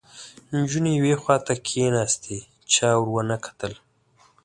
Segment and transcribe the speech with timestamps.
[0.53, 2.37] نجونې یوې خواته کېناستې،
[2.73, 3.73] چا ور ونه کتل